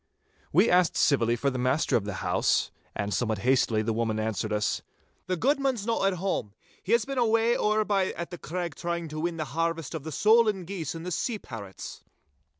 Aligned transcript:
We 0.51 0.67
asked 0.67 0.97
civilly 0.97 1.35
for 1.35 1.51
the 1.51 1.59
master 1.59 1.95
of 1.95 2.05
the 2.05 2.15
house, 2.25 2.71
and 2.95 3.13
somewhat 3.13 3.37
hastily 3.45 3.83
the 3.83 3.93
woman 3.93 4.19
answered 4.19 4.51
us,— 4.51 4.81
'The 5.27 5.37
guidman's 5.37 5.85
no 5.85 6.03
at 6.05 6.15
hame. 6.15 6.53
He 6.81 6.93
has 6.93 7.05
been 7.05 7.19
away 7.19 7.55
ower 7.55 7.85
by 7.85 8.07
at 8.13 8.31
the 8.31 8.39
Craig 8.39 8.73
trying 8.73 9.09
to 9.09 9.19
win 9.19 9.37
the 9.37 9.45
harvest 9.53 9.93
of 9.93 10.03
the 10.03 10.11
solan 10.11 10.65
geese 10.65 10.95
and 10.95 11.13
sea 11.13 11.37
parrots. 11.37 12.03